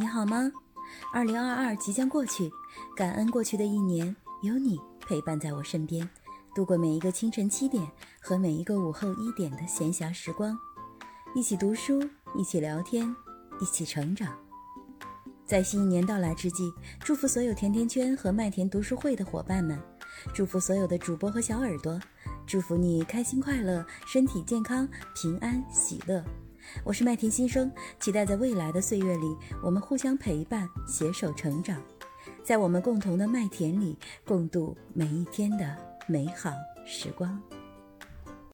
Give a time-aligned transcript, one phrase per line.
[0.00, 0.50] 你好吗？
[1.12, 2.50] 二零二二即将过去，
[2.96, 6.08] 感恩过去的一年有你陪伴在我身边，
[6.54, 7.86] 度过每一个清晨七点
[8.18, 10.58] 和每一个午后一点的闲暇时光，
[11.34, 12.02] 一起读书，
[12.34, 13.14] 一起聊天，
[13.60, 14.34] 一起成长。
[15.44, 19.78] 在新一年到来之际，祝福所有甜甜圈和麦田读书会的伙伴们，
[20.32, 22.00] 祝福所有的主播和小耳朵，
[22.46, 26.24] 祝福你开心快乐，身体健康，平安喜乐。
[26.84, 31.80] 我是麦田新生，期待在未来的岁月里，我们互相陪伴，携手成长，
[32.42, 35.76] 在我们共同的麦田里，共度每一天的
[36.06, 36.52] 美好
[36.84, 37.40] 时光。